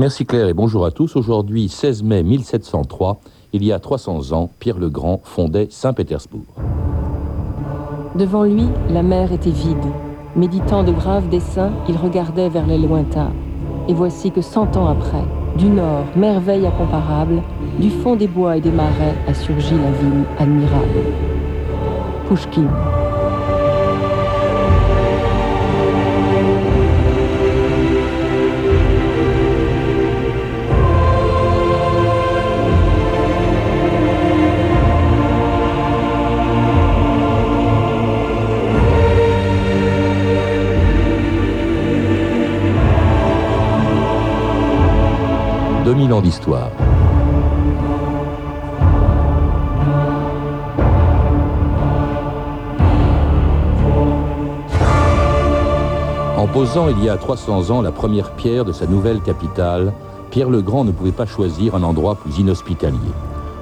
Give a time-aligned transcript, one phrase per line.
[0.00, 1.14] Merci Claire et bonjour à tous.
[1.14, 3.20] Aujourd'hui, 16 mai 1703,
[3.52, 6.54] il y a 300 ans, Pierre le Grand fondait Saint-Pétersbourg.
[8.14, 9.76] Devant lui, la mer était vide.
[10.36, 13.30] Méditant de graves desseins, il regardait vers les lointains.
[13.88, 15.26] Et voici que cent ans après,
[15.58, 17.42] du nord, merveille incomparable,
[17.78, 21.12] du fond des bois et des marais a surgi la ville admirable.
[22.26, 22.70] Pushkin.
[45.90, 46.70] 2000 ans d'histoire.
[56.38, 59.92] En posant il y a 300 ans la première pierre de sa nouvelle capitale,
[60.30, 62.96] Pierre le Grand ne pouvait pas choisir un endroit plus inhospitalier.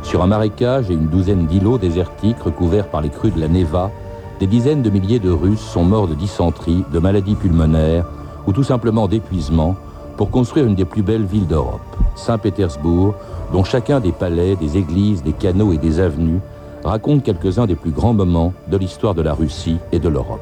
[0.02, 3.90] Sur un marécage et une douzaine d'îlots désertiques recouverts par les crues de la Neva,
[4.38, 8.04] des dizaines de milliers de Russes sont morts de dysenterie, de maladies pulmonaires
[8.46, 9.76] ou tout simplement d'épuisement
[10.18, 11.87] pour construire une des plus belles villes d'Europe,
[12.18, 13.14] Saint-Pétersbourg,
[13.52, 16.40] dont chacun des palais, des églises, des canaux et des avenues
[16.84, 20.40] raconte quelques-uns des plus grands moments de l'histoire de la Russie et de l'Europe.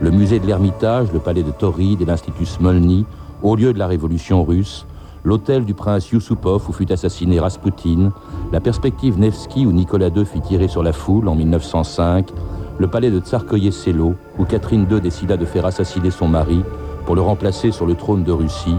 [0.00, 3.04] Le musée de l'Ermitage, le palais de Tauride et l'Institut Smolny,
[3.42, 4.86] au lieu de la révolution russe,
[5.24, 8.12] l'hôtel du prince Yusupov où fut assassiné Rasputin,
[8.52, 12.30] la perspective Nevsky où Nicolas II fit tirer sur la foule en 1905,
[12.78, 16.62] le palais de Tsarkoye Selo où Catherine II décida de faire assassiner son mari
[17.04, 18.76] pour le remplacer sur le trône de Russie,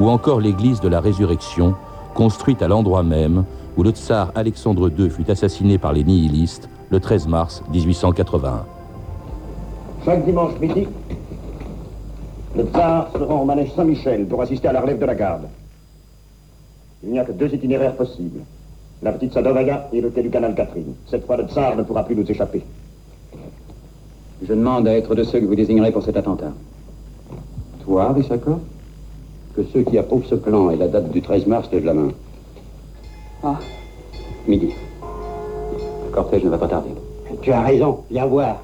[0.00, 1.74] ou encore l'église de la Résurrection,
[2.14, 3.44] construite à l'endroit même
[3.76, 8.64] où le tsar Alexandre II fut assassiné par les nihilistes le 13 mars 1881.
[10.04, 10.86] Chaque dimanche midi,
[12.56, 15.48] le tsar se rend au manège Saint-Michel pour assister à la relève de la garde.
[17.02, 18.40] Il n'y a que deux itinéraires possibles.
[19.02, 20.94] La petite Sadovaya et le quai du canal Catherine.
[21.06, 22.62] Cette fois, le tsar ne pourra plus nous échapper.
[24.42, 26.52] Je demande à être de ceux que vous désignerez pour cet attentat.
[27.84, 28.60] Toi, Vissacor
[29.56, 32.08] que ceux qui approuvent ce plan et la date du 13 mars lèvent la main.
[33.42, 33.58] Ah.
[34.48, 34.70] Midi.
[36.06, 36.90] Le cortège ne va pas tarder.
[37.42, 38.56] Tu as raison, viens voir.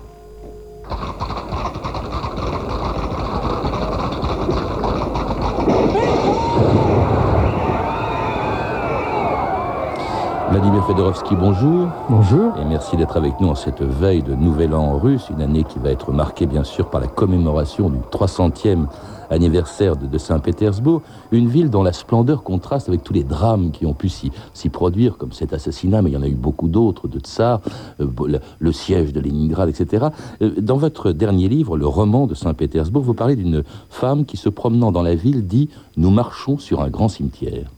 [10.50, 11.87] Vladimir Fedorovski, bonjour.
[12.09, 12.53] Bonjour.
[12.59, 15.78] Et merci d'être avec nous en cette veille de Nouvel An russe, une année qui
[15.78, 18.87] va être marquée bien sûr par la commémoration du 300e
[19.31, 23.94] anniversaire de, Saint-Pétersbourg, une ville dont la splendeur contraste avec tous les drames qui ont
[23.94, 27.21] pu s'y produire, comme cet assassinat, mais il y en a eu beaucoup d'autres, de
[27.21, 27.61] tsars,
[28.00, 30.09] euh, le, siège de Leningrad, etc.
[30.43, 34.49] Euh, dans votre dernier livre, le roman de Saint-Pétersbourg, vous parlez d'une femme qui, se
[34.49, 37.71] promenant dans la ville, dit «Nous marchons sur un grand cimetière».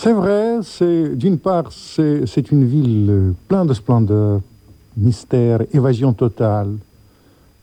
[0.00, 4.40] C'est vrai, c'est d'une part, c'est une ville pleine de splendeur,
[4.96, 6.76] mystère, évasion totale.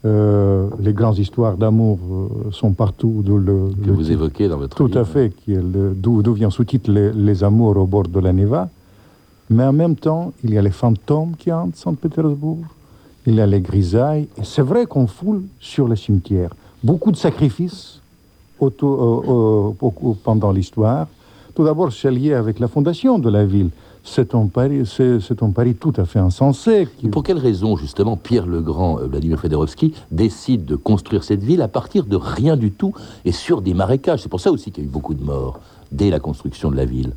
[0.04, 3.24] Euh, les grandes histoires d'amour euh, sont partout.
[3.26, 7.86] Le, que vous évoquez dans votre Tout à fait, d'où vient sous-titre les, amours au
[7.86, 8.68] bord de la Neva.
[9.50, 12.66] Mais en même temps, il y a les fantômes qui hantent Saint-Pétersbourg,
[13.28, 14.28] il y a les grisailles.
[14.38, 16.54] Et c'est vrai qu'on foule sur les cimetières.
[16.84, 18.02] Beaucoup de sacrifices
[20.26, 21.08] pendant l'histoire.
[21.56, 23.70] Tout d'abord, c'est lié avec la fondation de la ville.
[24.04, 26.88] C'est un, pari, c'est, un pari tout à fait insensé.
[27.12, 31.62] Pour quelle raison, justement, Pierre le Grand, euh, Vladimir Fedorovski, décide de construire cette ville
[31.62, 32.94] à partir de rien du tout
[33.24, 34.22] et sur des marécages?
[34.22, 35.62] C'est pour ça aussi qu'il y a eu beaucoup de morts
[35.94, 37.14] dès la construction de la ville.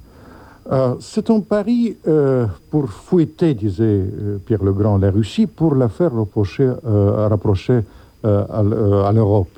[0.70, 4.04] Euh, c'est un pari euh, pour fouetter, disait
[4.46, 7.80] Pierre le Grand, la Russie, pour la faire rapprocher, rapprocher
[8.22, 9.50] à, à l'Europe.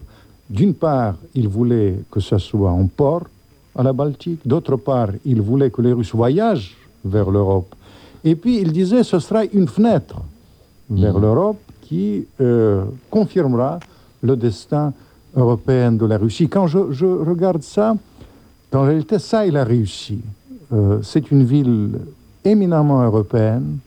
[0.49, 3.23] D'une part, il voulait que ça soit un port,
[3.76, 4.41] à la Baltique.
[4.47, 7.75] D'autre part, il voulait que les Russes voyagent vers l'Europe.
[8.25, 10.20] Et puis, il disait ce sera une fenêtre
[10.91, 11.22] vers mmh.
[11.22, 13.81] l'Europe qui euh, confirmera
[14.22, 14.92] le destin
[15.36, 16.48] européen de la Russie.
[16.48, 17.97] Quand je, regarde ça,
[18.70, 20.20] dans réalité, ça, il a réussi.
[20.73, 21.99] Euh, c'est une ville
[22.44, 23.78] éminemment européenne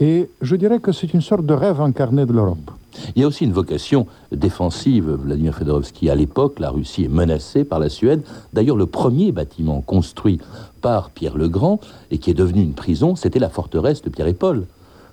[0.00, 2.70] et je dirais que c'est une sorte de rêve incarné de l'Europe.
[3.16, 6.10] Il y a aussi une vocation défensive, Vladimir Fedorovski.
[6.10, 8.22] À l'époque, la Russie est menacée par la Suède.
[8.52, 10.40] D'ailleurs, le premier bâtiment construit
[10.80, 11.80] par Pierre le Grand
[12.10, 14.66] et qui est devenu une prison, c'était la forteresse de Pierre et Paul.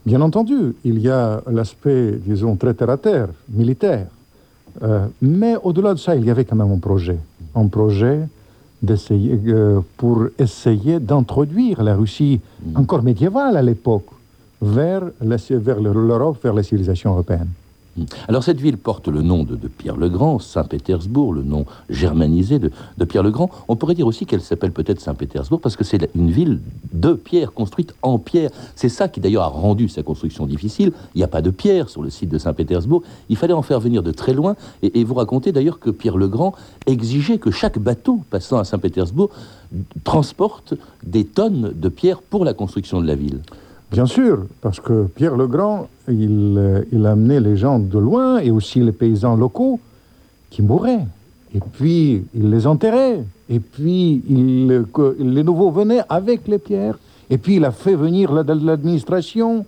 [0.06, 4.08] Bien entendu, il y a l'aspect, disons, très terre-à-terre, militaire.
[4.82, 7.18] Euh, mais au-delà de ça, il y avait quand même un projet.
[7.56, 8.22] Un projet
[8.82, 12.78] d'essayer, euh, pour essayer d'introduire la Russie, mm.
[12.78, 14.06] encore médiévale à l'époque,
[14.62, 17.50] vers l'Europe, vers la civilisation européenne.
[18.28, 22.72] Alors cette ville porte le nom de, Pierre le Grand, Saint-Pétersbourg, le nom germanisé de,
[23.06, 23.50] Pierre le Grand.
[23.68, 26.62] On pourrait dire aussi qu'elle s'appelle peut-être Saint-Pétersbourg parce que c'est une ville
[26.94, 28.52] de pierre, construite en pierre.
[28.76, 30.92] C'est ça qui d'ailleurs a rendu sa construction difficile.
[31.16, 33.04] Il n'y a pas de pierre sur le site de Saint-Pétersbourg.
[33.30, 34.56] Il fallait en faire venir de très loin.
[34.82, 36.54] Et, vous racontez d'ailleurs que Pierre le Grand
[36.86, 39.30] exigeait que chaque bateau passant à Saint-Pétersbourg
[40.04, 43.42] transporte des tonnes de pierre pour la construction de la ville.
[43.92, 48.52] Bien sûr, parce que Pierre le Grand, il, euh, amenait les gens de loin et
[48.52, 49.80] aussi les paysans locaux
[50.50, 51.08] qui mouraient.
[51.56, 53.24] Et puis, il les enterrait.
[53.50, 54.86] Et puis, il,
[55.20, 57.00] les nouveaux venaient avec les pierres.
[57.32, 59.66] Et puis, il a fait venir l'administration.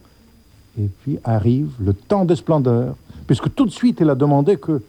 [0.79, 2.95] Et puis arrive le temps des splendeurs,
[3.27, 4.81] puisque tout de suite, il a demandé que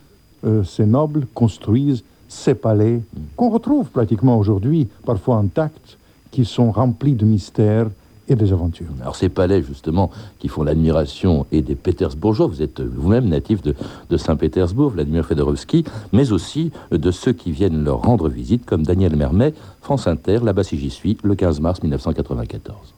[0.45, 3.03] euh, ces nobles construisent ces palais
[3.37, 5.99] qu'on retrouve pratiquement aujourd'hui, parfois intacts,
[6.31, 7.89] qui sont remplis de mystères
[8.29, 8.87] et des aventures.
[9.01, 13.75] Alors ces palais, justement, qui font l'admiration et des Pétersbourgeois, vous êtes vous-même natif de,
[14.17, 19.55] Saint-Pétersbourg, Vladimir Fedorovski, mais aussi de ceux qui viennent leur rendre visite, comme Daniel Mermet,
[19.81, 22.95] France Inter, là-bas si j'y suis, le 15 mars 1994.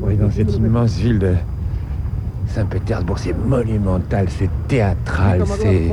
[0.00, 1.34] Oui, dans cette immense ville de
[2.48, 5.88] Saint-Pétersbourg, c'est monumental, c'est théâtral, c'est...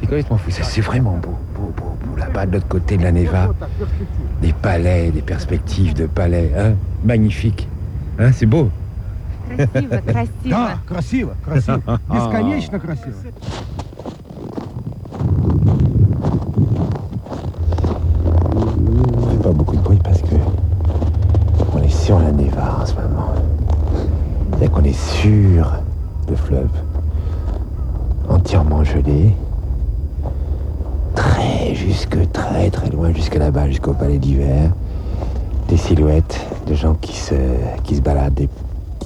[0.00, 2.16] C'est complètement fou, c'est vraiment beau, beau, beau, beau.
[2.16, 3.50] Là-bas, de l'autre côté de la Neva,
[4.42, 6.74] des palais, des perspectives de palais, hein,
[7.04, 7.68] magnifique.
[8.19, 8.69] Hein, c'est beau.
[9.47, 10.49] Красиво, красиво.
[10.49, 11.81] Да, красиво, красиво.
[12.09, 13.15] Бесконечно красиво.
[19.17, 20.35] On fait pas beaucoup de bruit parce que
[21.73, 23.33] on est sur la Neva en ce moment.
[24.49, 25.73] C'est-à-dire qu'on est sur
[26.29, 26.71] le fleuve,
[28.29, 29.35] entièrement gelé,
[31.13, 34.71] très jusque très très loin, jusque là-bas, jusqu'au palais d'hiver
[35.68, 37.34] des silhouettes de gens qui se,
[37.84, 38.48] qui se baladent, des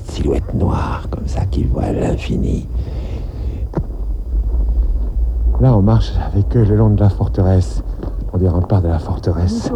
[0.09, 2.67] silhouettes noires comme ça qui voient l'infini.
[5.61, 7.83] Là, on marche avec eux le long de la forteresse,
[8.33, 9.71] on des remparts de la forteresse.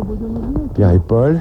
[0.75, 1.41] Pierre et Paul.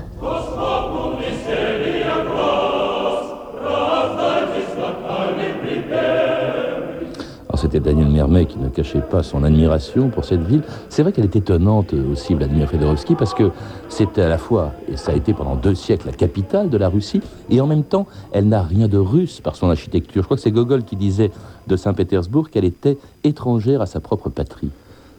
[7.68, 10.62] C'était Daniel Mermet qui ne cachait pas son admiration pour cette ville.
[10.88, 13.52] C'est vrai qu'elle est étonnante aussi, Vladimir Fedorovski, parce que
[13.90, 16.88] c'était à la fois, et ça a été pendant deux siècles, la capitale de la
[16.88, 20.22] Russie, et en même temps, elle n'a rien de russe par son architecture.
[20.22, 21.30] Je crois que c'est Gogol qui disait
[21.68, 24.70] de Saint-Pétersbourg qu'elle était étrangère à sa propre patrie.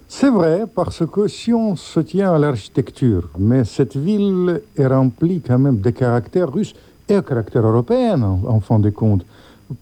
[0.09, 5.43] C'est vrai, parce que si on se tient à l'architecture, mais cette ville est remplie
[5.47, 6.73] quand même des caractères russes
[7.11, 9.27] et un caractère européen, en, en fin de compte.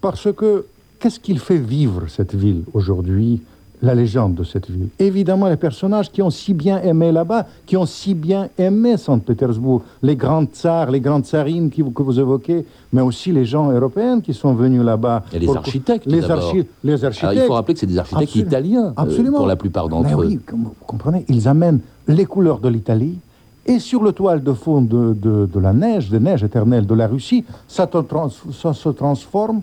[0.01, 0.65] Parce que
[0.99, 3.41] Qu'est-ce qu'il fait vivre cette ville aujourd'hui
[3.83, 4.87] la légende de cette ville?
[4.97, 9.83] Évidemment, les personnages qui ont si bien aimé là-bas, qui ont si bien aimé Saint-Pétersbourg,
[10.01, 14.33] les grands tsars, les grandes tsarines que vous évoquez, mais aussi les gens européens qui
[14.33, 15.23] sont venus là-bas.
[15.31, 17.33] Et les architectes, les, les architectes.
[17.35, 20.25] il faut rappeler que c'est des architectes italiens, euh, pour la plupart d'entre eux.
[20.25, 23.19] Oui, vous comprenez, ils amènent les couleurs de l'Italie,
[23.67, 27.05] et sur le toile de fond de, de, la neige, des neiges éternelles de la
[27.05, 27.87] Russie, ça,
[28.51, 29.61] ça se transforme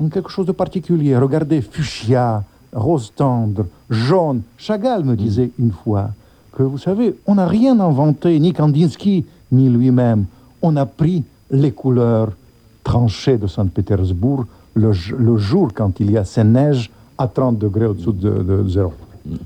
[0.00, 1.16] en quelque chose de particulier.
[1.16, 4.42] Regardez, fuchsia, rose tendre, jaune.
[4.58, 6.10] Chagall me disait une fois
[6.52, 10.26] que, vous savez, on n'a rien inventé, ni Kandinsky, ni lui-même.
[10.62, 12.32] On a pris les couleurs
[12.84, 18.12] tranchées de Saint-Pétersbourg le, jour quand il y a ces neiges à 30 degrés au-dessous
[18.12, 18.92] de zéro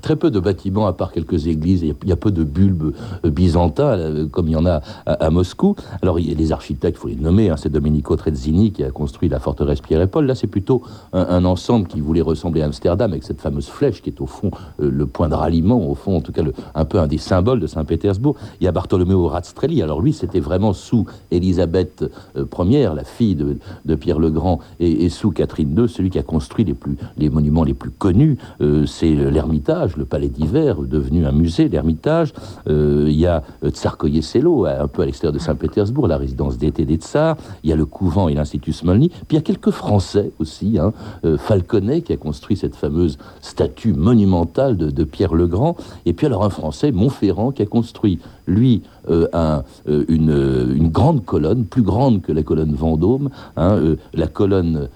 [0.01, 1.81] très peu de bâtiments, à part quelques églises.
[1.83, 2.93] Il y a, peu de bulbes
[3.25, 5.75] euh, byzantins, euh, comme il y en a à, Moscou.
[6.01, 7.49] Alors, il y a les architectes, il faut les nommer.
[7.49, 10.25] Hein, c'est Domenico Trezzini qui a construit la forteresse Pierre et Paul.
[10.25, 14.09] Là, c'est plutôt un, ensemble qui voulait ressembler à Amsterdam, avec cette fameuse flèche qui
[14.09, 14.51] est au fond
[14.81, 16.43] euh, le point de ralliement, au fond, en tout cas,
[16.75, 18.35] un peu un des symboles de Saint-Pétersbourg.
[18.59, 19.81] Il y a Bartolomeo Rastrelli.
[19.81, 25.31] Alors, lui, c'était vraiment sous Élisabeth Ier, la fille de, Pierre le Grand, et, sous
[25.31, 28.37] Catherine II, celui qui a construit les, plus, les monuments les plus connus.
[28.85, 32.33] c'est l'ermitage le palais d'hiver, devenu un musée, l'Ermitage.
[32.67, 36.57] Euh, il y a euh, Tsarkoye Selo, un peu à l'extérieur de Saint-Pétersbourg, la résidence
[36.57, 37.37] d'été des Tsars.
[37.63, 39.09] Il y a le couvent et l'Institut Smolny.
[39.09, 40.77] Puis il y a quelques Français aussi.
[40.79, 40.93] Hein.
[41.25, 45.75] Euh, Falconet, qui a construit cette fameuse statue monumentale de, Pierre le Grand.
[46.05, 51.81] Et puis alors un Français, Montferrand, qui a construit, lui, un, une, grande colonne, plus
[51.81, 54.89] grande que la colonne Vendôme, hein, la colonne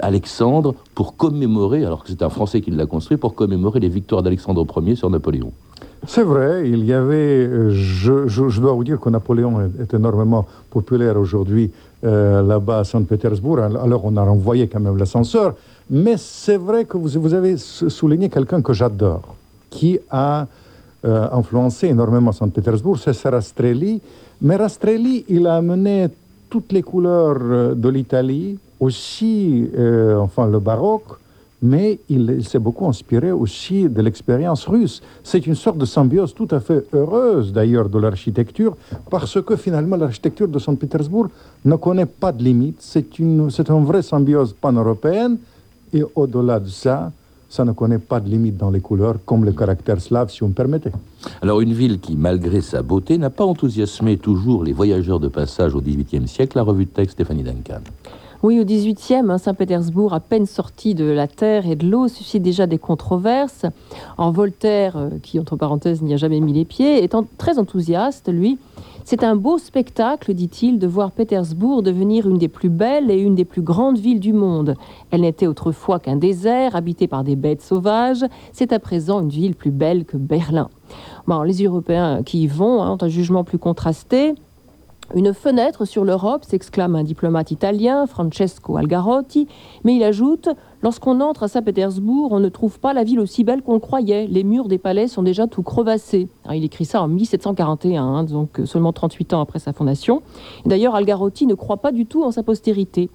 [0.00, 4.22] Alexandre, pour commémorer, alors que c'est un Français qui l'a construit, pour commémorer les victoires
[4.22, 5.52] d'Alexandre Ier sur Napoléon.
[6.06, 11.16] C'est vrai, il y avait, euh, je, dois vous dire que Napoléon est, énormément populaire
[11.16, 11.70] aujourd'hui
[12.04, 15.54] euh, là-bas à Saint-Pétersbourg, alors on a renvoyé quand même l'ascenseur,
[15.88, 19.36] mais c'est vrai que vous avez souligné quelqu'un que j'adore,
[19.70, 20.48] qui a
[21.04, 24.00] euh, influencé énormément Saint-Pétersbourg, c'est Rastrelli,
[24.40, 26.08] mais Rastrelli, il a amené
[26.48, 29.70] toutes les couleurs de l'Italie, aussi,
[30.18, 31.18] enfin le baroque,
[31.62, 35.00] mais il, il s'est beaucoup inspiré aussi de l'expérience russe.
[35.22, 38.76] C'est une sorte de symbiose tout à fait heureuse d'ailleurs de l'architecture,
[39.08, 41.28] parce que finalement l'architecture de Saint-Pétersbourg
[41.64, 42.80] ne connaît pas de limites.
[42.80, 45.38] C'est une, c'est une vraie symbiose pan-européenne,
[45.94, 47.12] et au-delà de ça,
[47.52, 50.48] ça ne connaît pas de limite dans les couleurs, comme le caractère slave, si vous
[50.48, 50.90] me permettez.
[51.42, 55.74] Alors une ville qui, malgré sa beauté, n'a pas enthousiasmé toujours les voyageurs de passage
[55.74, 57.82] au XVIIIe siècle, la revue de texte Stéphanie Duncan.
[58.42, 62.42] Oui, au XVIIIe, hein, Saint-Pétersbourg, à peine sorti de la terre et de l'eau, suscite
[62.42, 63.66] déjà des controverses.
[64.16, 68.32] En Voltaire, euh, qui entre parenthèses n'y a jamais mis les pieds, étant très enthousiaste,
[68.32, 68.58] lui,
[69.04, 73.34] c'est un beau spectacle, dit-il, de voir Pétersbourg devenir une des plus belles et une
[73.34, 74.74] des plus grandes villes du monde.
[75.10, 78.24] Elle n'était autrefois qu'un désert habité par des bêtes sauvages.
[78.52, 80.68] C'est à présent une ville plus belle que Berlin.
[81.26, 84.34] Bon, les Européens qui y vont hein, ont un jugement plus contrasté.
[85.14, 89.46] Une fenêtre sur l'Europe, s'exclame un diplomate italien, Francesco Algarotti,
[89.84, 90.48] mais il ajoute
[90.82, 94.26] Lorsqu'on entre à Saint-Pétersbourg, on ne trouve pas la ville aussi belle qu'on le croyait.
[94.26, 96.26] Les murs des palais sont déjà tout crevassés.
[96.42, 100.22] Alors, il écrit ça en 1741, hein, donc euh, seulement 38 ans après sa fondation.
[100.66, 103.10] D'ailleurs, Algarotti ne croit pas du tout en sa postérité.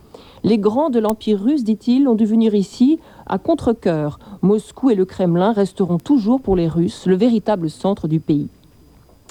[0.45, 4.17] Les grands de l'Empire russe, dit-il, ont dû venir ici à contre-coeur.
[4.41, 8.47] Moscou et le Kremlin resteront toujours pour les Russes le véritable centre du pays.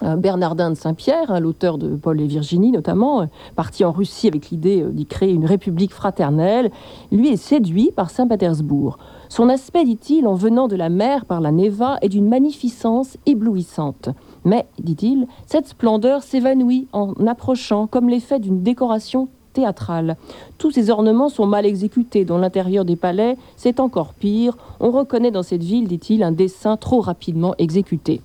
[0.03, 4.29] Euh, Bernardin de Saint-Pierre, hein, l'auteur de Paul et Virginie notamment, euh, parti en Russie
[4.29, 6.71] avec l'idée euh, d'y créer une république fraternelle,
[7.11, 8.99] lui est séduit par Saint-Pétersbourg.
[9.31, 14.11] Son aspect, dit-il, en venant de la mer par la Neva, est d'une magnificence éblouissante.
[14.45, 20.17] Mais, dit-il, cette splendeur s'évanouit en approchant comme l'effet d'une décoration théâtrale.
[20.59, 22.27] Tous ces ornements sont mal exécutés.
[22.27, 24.59] Dans l'intérieur des palais, c'est encore pire.
[24.79, 28.21] On reconnaît dans cette ville, dit-il, un dessin trop rapidement exécuté.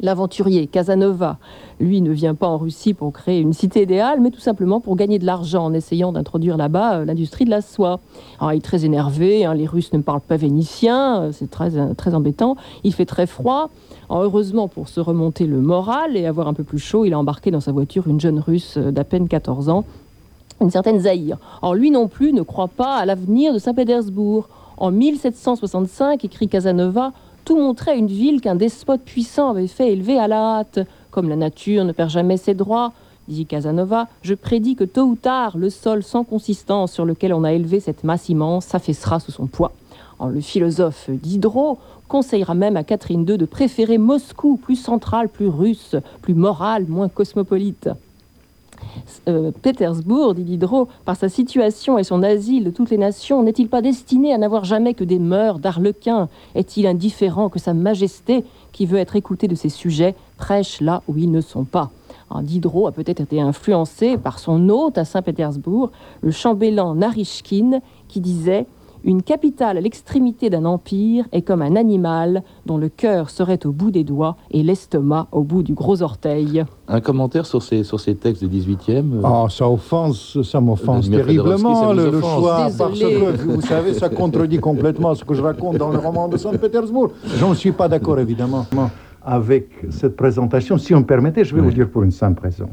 [0.00, 1.38] L'aventurier Casanova,
[1.78, 4.96] lui, ne vient pas en Russie pour créer une cité idéale, mais tout simplement pour
[4.96, 8.00] gagner de l'argent en essayant d'introduire là-bas euh, l'industrie de la soie.
[8.40, 11.76] Alors, il est très énervé, hein, les Russes ne parlent pas vénitien, euh, c'est très,
[11.76, 12.56] euh, très embêtant.
[12.82, 13.70] Il fait très froid.
[14.10, 17.52] heureusement, pour se remonter le moral et avoir un peu plus chaud, il a embarqué
[17.52, 19.84] dans sa voiture une jeune Russe d'à peine 14 ans,
[20.60, 21.38] une certaine Zahir.
[21.62, 24.48] Alors, lui non plus ne croit pas à l'avenir de Saint-Pétersbourg.
[24.76, 27.12] En 1765, écrit Casanova,
[27.44, 30.80] tout montrait une ville qu'un despote puissant avait fait élever à la hâte.
[31.10, 32.92] Comme la nature ne perd jamais ses droits,
[33.28, 37.44] dit Casanova, je prédis que tôt ou tard, le sol sans consistance sur lequel on
[37.44, 39.72] a élevé cette masse immense s'affaissera sous son poids.
[40.20, 45.96] le philosophe Diderot conseillera même à Catherine II de préférer Moscou, plus central, plus russe,
[46.22, 47.88] plus moral, moins cosmopolite.
[49.28, 53.68] Euh, Pétersbourg, dit Diderot, par sa situation et son asile de toutes les nations, n'est-il
[53.68, 58.86] pas destiné à n'avoir jamais que des mœurs d'arlequin Est-il indifférent que sa majesté, qui
[58.86, 61.90] veut être écoutée de ses sujets, prêche là où ils ne sont pas
[62.42, 68.66] Diderot a peut-être été influencé par son hôte à Saint-Pétersbourg, le chambellan Narishkin, qui disait
[69.04, 73.72] une capitale à l'extrémité d'un empire est comme un animal dont le cœur serait au
[73.72, 76.64] bout des doigts et l'estomac au bout du gros orteil.
[76.88, 81.92] Un commentaire sur ces, sur ces textes du 18e Ah, ça offense, ça m'offense terriblement
[81.92, 85.90] le, le, choix, parce que vous savez, ça contredit complètement ce que je raconte dans
[85.90, 87.10] le roman de Saint-Pétersbourg.
[87.26, 88.66] Je ne suis pas d'accord, évidemment,
[89.22, 90.78] avec cette présentation.
[90.78, 92.68] Si on me permettait, je vais vous dire pour une simple raison.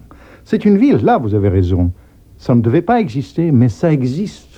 [0.46, 1.92] C'est une ville, là, vous avez raison.
[2.38, 4.50] Ça ne devait pas exister, mais ça existe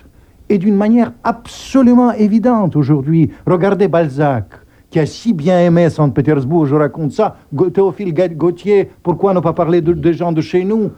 [0.49, 3.31] et d'une manière absolument évidente aujourd'hui.
[3.45, 4.45] Regardez Balzac,
[4.89, 7.37] qui a si bien aimé Saint-Pétersbourg, je raconte ça.
[7.73, 10.91] Théophile Gautier, pourquoi ne pas parler des gens de chez nous?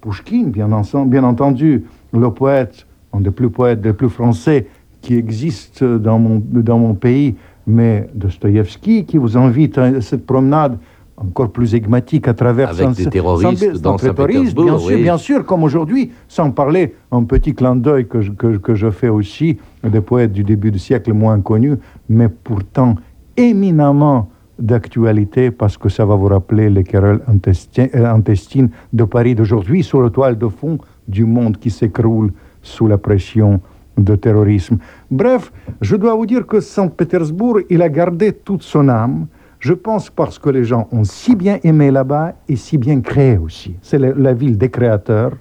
[0.00, 4.66] Pouchkine, bien, entendu, le poète, un des plus poètes, des plus français
[5.00, 7.36] qui existe dans mon, dans mon pays,
[7.66, 10.78] mais Dostoïevski qui vous invite à cette promenade
[11.16, 15.64] encore plus égmatique à travers Avec des terroristes dans Saint-Pétersbourg, bien sûr, bien sûr, comme
[15.64, 20.32] aujourd'hui, sans parler un petit clin d'œil que, que, que, je fais aussi des poètes
[20.32, 21.76] du début du siècle moins connus,
[22.08, 22.96] mais pourtant
[23.36, 29.82] éminemment d'actualité parce que ça va vous rappeler les querelles euh, intestines de Paris d'aujourd'hui
[29.82, 32.32] sur le toile de fond du monde qui s'écroule
[32.62, 33.60] sous la pression
[33.96, 34.78] de terrorisme.
[35.10, 39.26] Bref, je dois vous dire que Saint-Pétersbourg, il a gardé toute son âme,
[39.66, 43.36] je pense parce que les gens ont si bien aimé là-bas et si bien créé
[43.36, 43.74] aussi.
[43.82, 45.32] C'est la, ville des créateurs.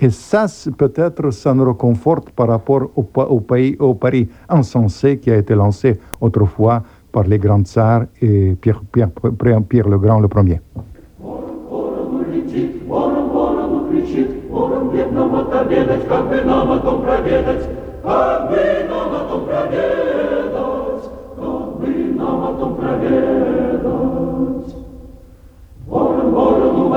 [0.00, 5.36] Et ça, peut-être, ça nous reconforte par rapport au, pays, au Paris insensé qui a
[5.36, 6.82] été lancé autrefois
[7.12, 8.82] par les grands tsars et Pierre,
[9.88, 10.60] le Grand le premier.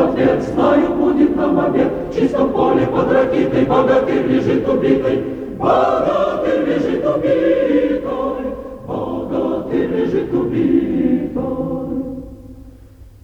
[0.00, 1.92] ответ, знаю, будет нам обед.
[2.10, 5.22] В чистом поле под ракетой богатырь лежит убитый,
[5.58, 7.56] богатырь лежит убитый.
[10.32, 11.36] убитой.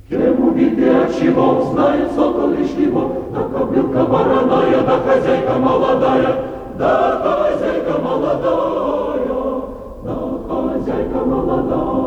[0.09, 6.37] Чем убит и от чего, знает сокол лишь его, да кобылка вороная, да хозяйка молодая,
[6.79, 9.63] да хозяйка молодая,
[10.05, 10.15] да
[10.49, 12.06] хозяйка молодая.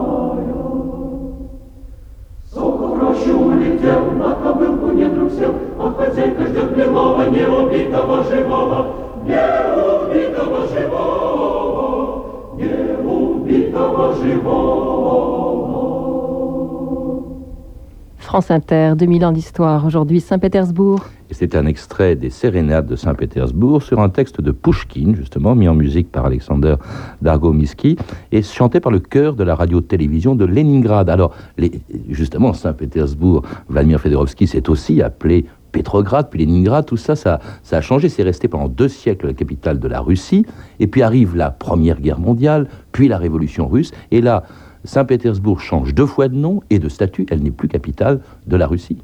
[18.40, 21.04] France Inter, 2000 ans d'histoire, aujourd'hui Saint-Pétersbourg.
[21.30, 25.74] C'est un extrait des Sérénades de Saint-Pétersbourg sur un texte de Pouchkine, justement, mis en
[25.74, 26.76] musique par Alexander
[27.20, 27.98] Dargomiski
[28.32, 31.10] et chanté par le chœur de la radio-télévision de Leningrad.
[31.10, 37.40] Alors, les, justement, Saint-Pétersbourg, Vladimir Fedorovski s'est aussi appelé Pétrograd, puis Leningrad, tout ça, ça
[37.70, 38.08] a changé.
[38.08, 40.46] C'est resté pendant deux siècles la capitale de la Russie.
[40.78, 43.92] Et puis arrive la Première Guerre mondiale, puis la Révolution russe.
[44.10, 44.44] Et là,
[44.84, 48.66] Saint-Pétersbourg change deux fois de nom et de statut, elle n'est plus capitale de la
[48.66, 48.98] Russie.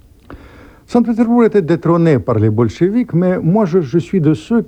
[0.87, 4.66] Saint-Pétersbourg était détrôné par les bolcheviks, mais moi je, suis de ceux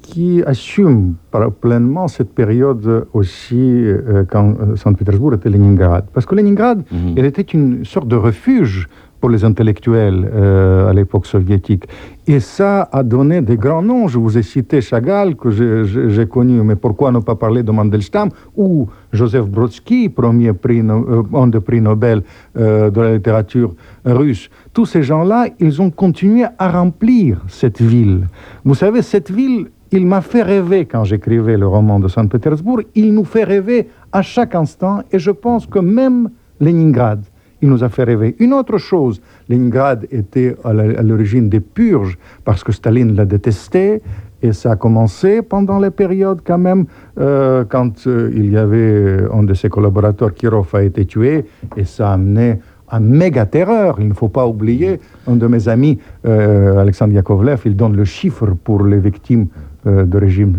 [0.00, 1.14] qui assument
[1.60, 6.06] pleinement cette période aussi euh, quand euh, Saint-Pétersbourg était Leningrad.
[6.12, 7.14] Parce que Leningrad, mhm.
[7.16, 8.88] elle était une sorte de refuge
[9.20, 11.84] pour les intellectuels euh, à l'époque soviétique.
[12.26, 14.08] Et ça a donné des grands noms.
[14.08, 18.30] Je vous ai cité Chagall, que j'ai connu, mais pourquoi ne pas parler de Mandelstam
[18.56, 22.22] ou Joseph Brodsky, premier prix, euh, prix Nobel
[22.56, 24.50] euh, de la littérature russe.
[24.72, 28.26] Tous ces gens-là, ils ont continué à remplir cette ville.
[28.64, 32.80] Vous savez, cette ville, il m'a fait rêver quand j'écrivais le roman de Saint-Pétersbourg.
[32.94, 36.30] Il nous fait rêver à chaque instant, et je pense que même
[36.60, 37.22] Leningrad,
[37.66, 38.36] il nous a fait rêver.
[38.38, 44.02] Une autre chose, Leningrad était à l'origine des purges parce que Staline l'a détesté.
[44.42, 46.84] Et ça a commencé pendant les périodes quand même,
[47.18, 51.46] euh, quand euh, il y avait un de ses collaborateurs, Kirov, a été tué,
[51.76, 53.96] et ça a amené à méga terreur.
[53.98, 58.04] Il ne faut pas oublier, un de mes amis, euh, Alexandre Yakovlev, il donne le
[58.04, 59.48] chiffre pour les victimes
[59.86, 60.54] de régime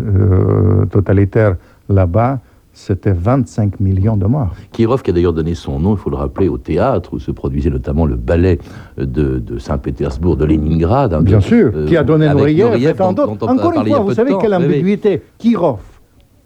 [0.89, 1.58] totalitaire
[1.89, 2.39] là-bas
[2.78, 4.54] c'était 25 millions de morts.
[4.72, 7.32] Kirov, qui a d'ailleurs donné son nom, il faut le rappeler, au théâtre, où se
[7.32, 8.60] produisait notamment le ballet
[8.98, 11.13] de, Saint-Pétersbourg, de Leningrad.
[11.13, 15.24] Hein, Bien sûr, euh, qui a donné Nouriev, Encore une fois, vous savez quelle ambiguïté
[15.40, 15.80] Kirov,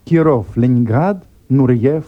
[0.05, 2.03] Kirov, Leningrad, Nouriev,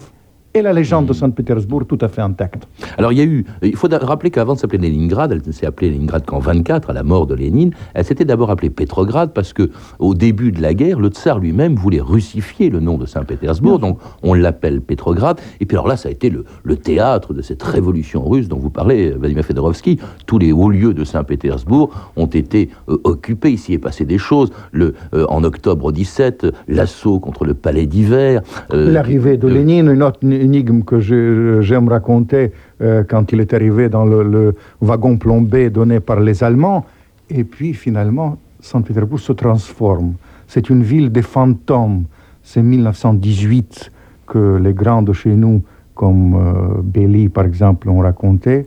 [0.54, 1.14] et la légende de.
[1.14, 2.68] Saint-Pétersbourg tout à fait intacte.
[2.98, 5.66] Alors il y a eu, il faut rappeler qu'avant de s'appeler Leningrad, elle ne s'est
[5.66, 9.52] appelée Leningrad qu'en 24, à la mort de Lénine, elle s'était d'abord appelée Pétrograd parce
[9.52, 13.78] que au début de la guerre, le tsar lui-même voulait russifier le nom de Saint-Pétersbourg,
[13.78, 15.40] donc on l'appelle Pétrograd.
[15.60, 16.44] Et puis alors là, ça a été le,
[16.76, 19.98] théâtre de cette révolution russe dont vous parlez, Vladimir Fedorovski.
[20.26, 23.52] Tous les hauts lieux de Saint-Pétersbourg ont été euh, occupés.
[23.52, 24.50] Ici est passé des choses.
[24.72, 28.42] Le, euh, en octobre 17, l'assaut contre le palais d'hiver.
[28.72, 33.88] Euh, L'arrivée de Lénine, une autre énigme que j'aime raconter euh, quand il est arrivé
[33.88, 36.84] dans le, wagon plombé donné par les Allemands.
[37.30, 40.14] Et puis finalement, Saint-Pétersbourg se transforme.
[40.46, 42.04] C'est une ville des fantômes.
[42.42, 43.90] C'est 1918
[44.26, 45.62] que les grands de chez nous,
[45.94, 48.66] comme euh, par exemple, ont raconté.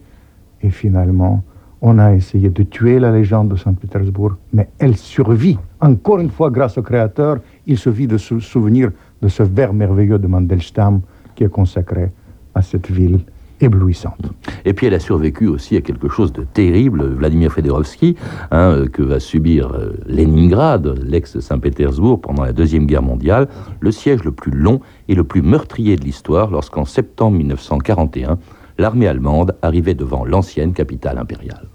[0.62, 1.44] Et finalement,
[1.82, 5.58] on a essayé de tuer la légende de Saint-Pétersbourg, mais elle survit.
[5.80, 7.38] Encore une fois, grâce au créateur,
[7.68, 11.02] il suffit de se souvenir de ce vers merveilleux de Mandelstam
[11.38, 12.12] qui est consacré
[12.56, 13.20] à cette ville
[13.62, 14.32] éblouissante.
[14.66, 18.16] Et puis elle a survécu aussi à quelque chose de terrible, Vladimir Fedorovski,
[18.52, 23.48] hein, que va subir euh, Leningrad, l'ex-Saint-Pétersbourg, pendant la Deuxième Guerre mondiale,
[23.80, 28.38] le siège le plus long et le plus meurtrier de l'histoire, lorsqu'en septembre 1941,
[28.78, 31.68] l'armée allemande arrivait devant l'ancienne capitale impériale.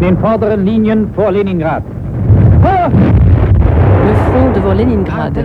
[0.00, 1.82] In vorderen Linien vor Leningrad.
[2.62, 3.15] Le
[4.36, 5.38] front devant Leningrad.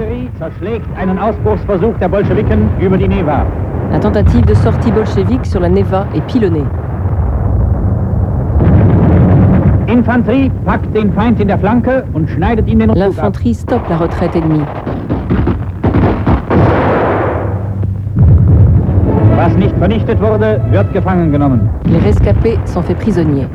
[3.91, 6.63] La tentative de sortie bolchevique sur la Neva est pilonnée.
[12.95, 14.63] L'infanterie stoppe la retraite ennemie.
[21.85, 23.47] Les rescapés sont faits prisonniers.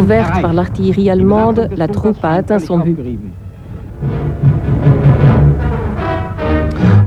[0.00, 2.98] Couverte par l'artillerie allemande, la troupe a atteint son but.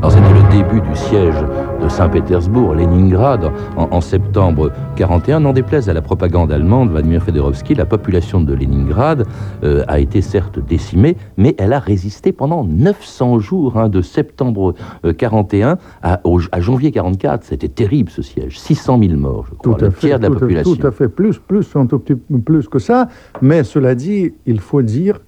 [0.02, 1.36] Alors c'était le début du siège
[1.82, 5.42] de Saint-Pétersbourg, Leningrad, en, septembre 41.
[5.42, 9.26] N'en déplaise à la propagande allemande, Vladimir Fedorovski, la population de Leningrad
[9.64, 14.74] euh, a été certes décimée, mais elle a résisté pendant 900 jours, hein, de septembre
[15.18, 17.44] 41 euh, à, janvier 44.
[17.44, 20.76] C'était terrible ce siège, 600 000 morts, je crois, le tiers de la population.
[20.76, 23.08] tout à fait, plus, plus, un tout petit plus que ça.
[23.42, 25.20] Mais cela dit, il faut dire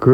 [0.00, 0.10] que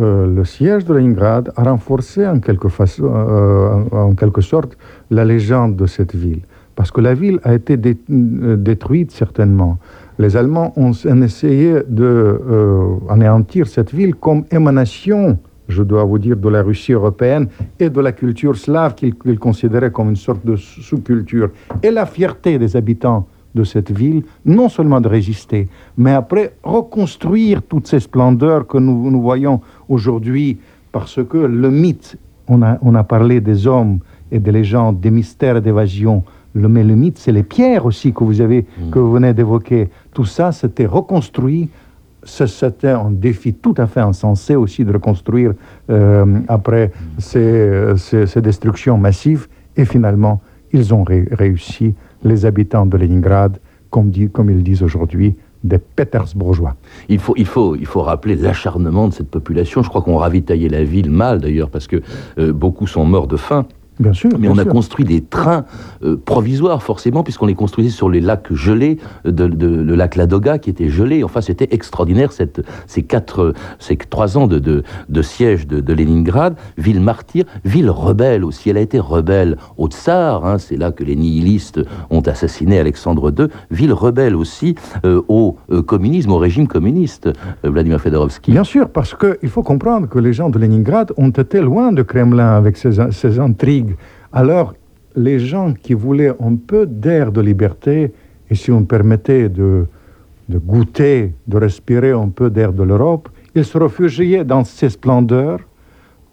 [0.00, 4.76] euh, le siège de Leningrad a renforcé en quelque, façon, euh, en quelque sorte
[5.10, 6.40] la légende de cette ville.
[6.74, 9.78] Parce que la ville a été dé- euh, détruite certainement.
[10.18, 16.62] Les Allemands ont, essayé d'anéantir cette ville comme émanation, je dois vous dire, de la
[16.62, 21.50] Russie européenne et de la culture slave qu'ils considéraient comme une sorte de sous-culture.
[21.82, 25.66] Et la fierté des habitants de cette ville, non seulement de résister,
[25.96, 30.58] mais après reconstruire toutes ces splendeurs que nous, nous voyons aujourd'hui,
[30.92, 32.16] parce que le mythe,
[32.46, 33.98] on a, on a parlé des hommes
[34.30, 36.22] et des légendes, des mystères et d'évasion,
[36.54, 39.88] le, mais le mythe, c'est les pierres aussi que vous, avez, que vous venez d'évoquer.
[40.14, 41.68] Tout ça, c'était reconstruit.
[42.24, 45.52] C'était un défi tout à fait insensé aussi de reconstruire
[45.90, 49.46] euh, après ces, ces- ces destructions massives.
[49.76, 50.40] Et finalement,
[50.72, 53.58] ils ont ré- réussi, les habitants de Leningrad,
[53.90, 56.76] comme, comme ils disent aujourd'hui, des Pétersbourgeois.
[57.08, 59.82] Il faut, il, faut, il faut rappeler l'acharnement de cette population.
[59.82, 62.02] Je crois qu'on ravitaillait la ville mal d'ailleurs, parce que
[62.38, 63.66] euh, beaucoup sont morts de faim.
[63.98, 64.30] Bien sûr.
[64.34, 65.64] Mais bien on a construit des trains
[66.02, 70.58] euh, provisoires, forcément, puisqu'on les construisait sur les lacs gelés, de, de- le lac Ladoga
[70.58, 71.24] qui était gelé.
[71.24, 74.82] Enfin, c'était extraordinaire, cette, ces, quatre, ces trois ans de,
[75.22, 76.56] siège de, Leningrad.
[76.76, 78.68] Ville martyre, ville rebelle aussi.
[78.70, 81.80] Elle a été rebelle au Tsar, hein, c'est là que les nihilistes
[82.10, 83.46] ont assassiné Alexandre II.
[83.70, 87.26] Ville rebelle aussi euh, au euh, communisme, au régime communiste,
[87.64, 88.50] euh, Vladimir Fedorovski.
[88.50, 92.02] Bien sûr, parce qu'il faut comprendre que les gens de Leningrad ont été loin de
[92.02, 93.85] Kremlin avec ces, ces intrigues.
[94.32, 94.74] Alors,
[95.14, 98.12] les gens qui voulaient un peu d'air de liberté,
[98.50, 99.86] et si on me permettait de,
[100.48, 105.60] de goûter, de respirer un peu d'air de l'Europe, ils se réfugiaient dans ces splendeurs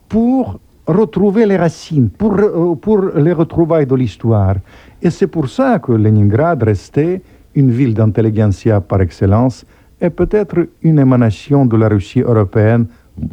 [0.10, 4.56] pour retrouver les racines, pour, euh, pour les retrouvailles de l'histoire.
[5.02, 7.22] Et c'est pour ça que Leningrad restait
[7.56, 9.66] une ville d'intelligentsia par excellence
[10.02, 12.88] et peut-être une émanation de la Russie européenne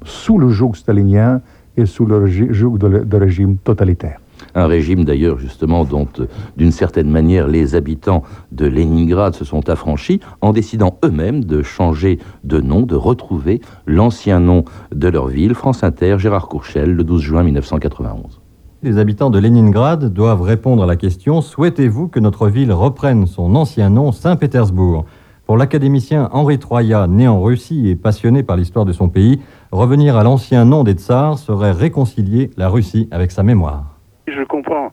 [0.05, 1.41] sous le joug stalinien
[1.81, 4.19] et sous le joug de régime totalitaire.
[4.55, 9.69] Un régime d'ailleurs justement dont, euh, d'une certaine manière, les habitants de Leningrad se sont
[9.69, 14.65] affranchis en décidant eux-mêmes de changer de nom, de retrouver l'ancien nom
[14.95, 15.55] de leur ville.
[15.55, 18.41] France Inter, Gérard Courchel, le 12 juin 1991.
[18.83, 23.55] Les habitants de Leningrad doivent répondre à la question Souhaitez-vous que notre ville reprenne son
[23.55, 25.05] ancien nom Saint-Pétersbourg?
[25.51, 29.41] Pour l'académicien Henri Troya, né en Russie et passionné par l'histoire de son pays,
[29.73, 33.85] revenir à l'ancien nom des tsars serait réconcilier la Russie avec sa mémoire.
[34.27, 34.93] Je comprends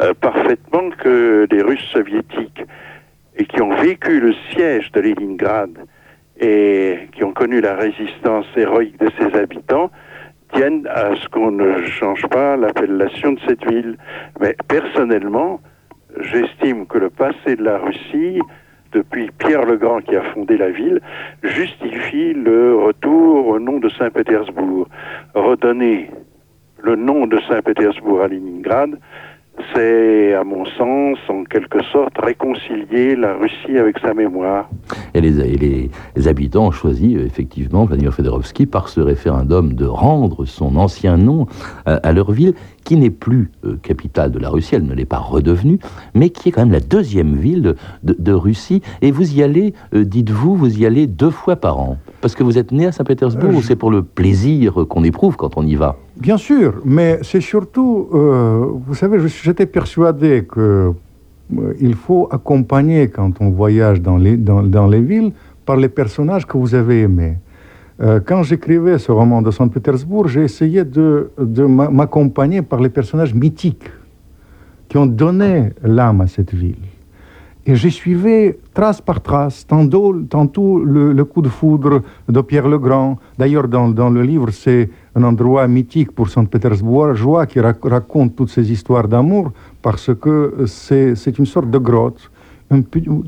[0.00, 2.62] euh, parfaitement que les Russes soviétiques
[3.36, 5.70] et qui ont vécu le siège de Leningrad
[6.40, 9.90] et qui ont connu la résistance héroïque de ses habitants
[10.52, 13.98] tiennent à ce qu'on ne change pas l'appellation de cette ville.
[14.40, 15.60] Mais personnellement,
[16.20, 18.40] j'estime que le passé de la Russie,
[18.92, 21.00] depuis Pierre le Grand qui a fondé la ville,
[21.42, 24.88] justifie le retour au nom de Saint-Pétersbourg.
[25.34, 26.10] Redonner
[26.82, 28.98] le nom de Saint-Pétersbourg à Leningrad,
[29.74, 34.68] c'est, à mon sens, en quelque sorte, réconcilier la Russie avec sa mémoire.
[35.14, 39.72] Et les, et les- les habitants ont choisi euh, effectivement Vladimir Fedorovski par ce référendum
[39.74, 41.46] de rendre son ancien nom
[41.86, 45.04] à, à leur ville, qui n'est plus euh, capitale de la Russie, elle ne l'est
[45.04, 45.78] pas redevenue,
[46.14, 48.80] mais qui est quand même la deuxième ville de, de- de Russie.
[49.02, 51.98] Et vous y allez, euh, dites-vous, vous y allez deux fois par an.
[52.20, 55.04] Parce que vous êtes né à Saint-Pétersbourg Euh, ou c'est pour le plaisir euh, qu'on
[55.04, 55.96] éprouve quand on y va?
[56.18, 60.92] Bien sûr, mais c'est surtout, euh, vous savez, j'étais persuadé que
[61.56, 65.30] euh, il faut accompagner quand on voyage dans les, dans, les villes
[65.64, 67.38] par les personnages que vous avez aimés.
[68.00, 72.88] Euh, quand j'écrivais ce roman de Saint-Pétersbourg, j'ai essayé de, de m'a- m'accompagner par les
[72.88, 73.90] personnages mythiques
[74.88, 76.76] qui ont donné l'âme à cette ville.
[77.68, 83.18] Et j'ai suivi trace par trace, tantôt, le, coup de foudre de Pierre le Grand.
[83.38, 88.34] D'ailleurs, dans, dans le livre, c'est un endroit mythique pour Saint-Pétersbourg, joie qui rac- raconte
[88.34, 89.52] toutes ces histoires d'amour,
[89.82, 92.30] parce que c'est une sorte de grotte.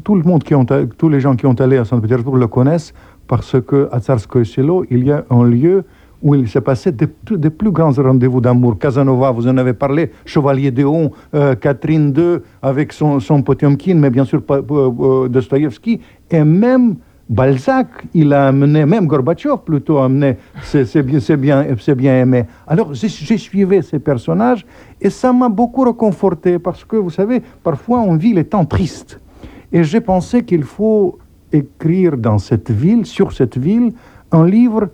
[0.02, 0.64] Tout le monde qui ont,
[0.96, 2.94] tous les gens qui ont allé à Saint-Pétersbourg le connaissent,
[3.28, 5.84] parce qu'à Tsarskoye Selo, il y a un lieu
[6.22, 8.78] où il s'est passé des, plus grands rendez-vous d'amour.
[8.78, 14.10] Casanova, vous en avez parlé, Chevalier d'Éon, euh, Catherine II avec son, son Potiomkin, mais
[14.10, 16.96] bien sûr euh, euh, Dostoïevski, et même
[17.28, 21.64] Balzac, il a amené, même Gorbatchev plutôt a amené, c'est bien, bien,
[21.96, 22.44] bien aimé.
[22.66, 24.66] Alors j'ai suivi ces personnages
[25.00, 29.20] et ça m'a beaucoup réconforté parce que vous savez, parfois on vit les temps tristes.
[29.72, 31.18] Et j'ai pensé qu'il faut
[31.52, 33.92] écrire dans cette ville, sur cette ville,
[34.32, 34.88] un livre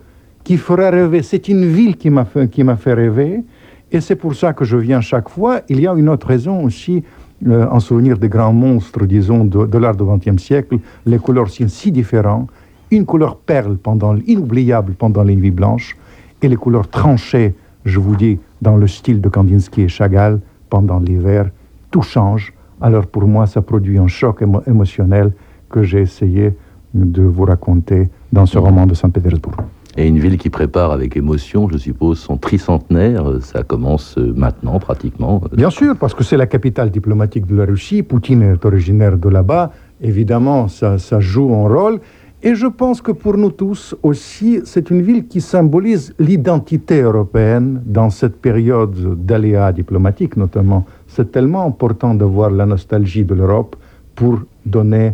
[0.47, 1.23] qui fera rêver.
[1.23, 3.43] C'est une ville qui m'a fait, qui fait rêver.
[3.91, 5.59] Et c'est pour ça que je viens chaque fois.
[5.67, 7.03] Il y a une autre raison aussi,
[7.45, 10.79] euh, en souvenir des grands monstres, disons, de, de l'art du XXe siècle.
[11.05, 12.47] Les couleurs sont si différentes.
[12.91, 15.97] une couleur perle pendant inoubliable pendant les nuits blanches
[16.41, 20.99] et les couleurs tranchées, je vous dis, dans le style de Kandinsky et Chagall pendant
[20.99, 21.49] l'hiver.
[21.91, 22.53] Tout change.
[22.79, 25.33] Alors pour moi, ça produit un choc émotionnel
[25.69, 26.53] que j'ai essayé
[26.93, 29.57] de vous raconter dans ce roman de Saint-Pétersbourg.
[29.99, 33.41] Et une ville qui prépare avec émotion, je suppose, son tricentenaire.
[33.41, 35.41] Ça commence euh, maintenant, pratiquement.
[35.51, 38.03] Bien sûr, parce que c'est la capitale diplomatique de la Russie.
[38.03, 39.71] Poutine est originaire de là-bas.
[39.99, 41.99] Évidemment, ça, ça joue un rôle.
[42.43, 47.81] Et je pense que pour nous tous aussi, c'est une ville qui symbolise l'identité européenne
[47.83, 50.85] dans cette période d'aléas diplomatiques notamment.
[51.07, 53.75] C'est tellement important de voir la nostalgie de l'Europe
[54.13, 55.13] pour donner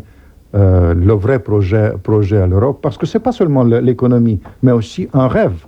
[0.56, 5.08] euh, le vrai projet, à l'Europe, parce que ce n'est pas seulement l'économie, mais aussi
[5.14, 5.66] un rêve.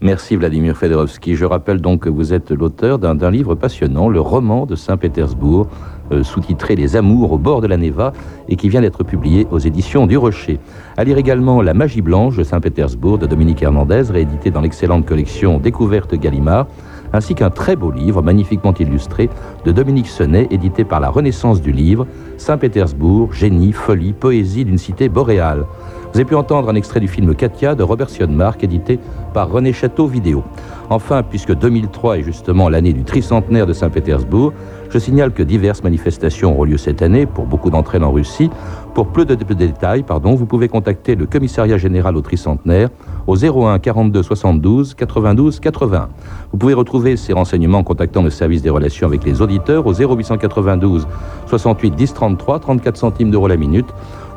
[0.00, 1.34] Merci Vladimir Fedorovski.
[1.34, 5.68] Je rappelle donc que vous êtes l'auteur d'un livre passionnant, Le roman de Saint-Pétersbourg,
[6.10, 8.12] euh, sous-titré Les Amours au bord de la Neva,
[8.48, 10.58] et qui vient d'être publié aux éditions du Rocher.
[10.96, 15.58] À lire également La Magie Blanche de Saint-Pétersbourg de Dominique Hernandez, réédité dans l'excellente collection
[15.58, 16.66] Découverte Gallimard
[17.12, 19.28] ainsi qu'un très beau livre magnifiquement illustré
[19.64, 25.08] de Dominique Senet, édité par la Renaissance du livre, Saint-Pétersbourg, génie, folie, poésie d'une cité
[25.08, 25.64] boréale.
[26.12, 28.98] Vous avez pu entendre un extrait du film Katia de Robert Sionmark, édité
[29.34, 30.42] par René Château Vidéo.
[30.90, 34.52] Enfin, puisque 2003 est justement l'année du tricentenaire de Saint-Pétersbourg,
[34.90, 38.48] je signale que diverses manifestations auront lieu cette année, pour beaucoup d'entre elles en Russie.
[38.94, 42.88] Pour plus de, détails, pardon, vous pouvez contacter le commissariat général au tricentenaire
[43.26, 46.08] au 01 42 72 92 80.
[46.52, 49.92] Vous pouvez retrouver ces renseignements en contactant le service des relations avec les auditeurs au
[49.92, 51.06] 0892
[51.46, 53.88] 68 10 33 34 centimes d'euros la minute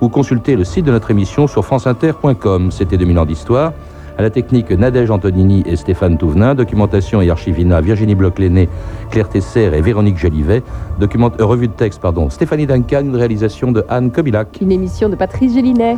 [0.01, 2.71] ou consulter le site de notre émission sur franceinter.com.
[2.71, 3.71] C'était 2000 ans d'histoire.
[4.17, 6.55] À la technique, Nadège Antonini et Stéphane Touvenin.
[6.55, 8.69] Documentation et archivina, Virginie Bloch-Léné,
[9.09, 10.63] Claire Tesser et Véronique Jolivet.
[10.99, 14.59] Document, euh, revue de texte, pardon, Stéphanie Duncan, une réalisation de Anne Kobilac.
[14.61, 15.97] Une émission de Patrice Gélinet.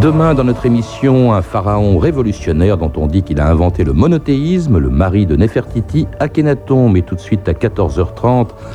[0.00, 4.78] Demain, dans notre émission, un pharaon révolutionnaire dont on dit qu'il a inventé le monothéisme,
[4.78, 6.88] le mari de Nefertiti, Akhenaton.
[6.88, 8.48] Mais tout de suite à 14h30,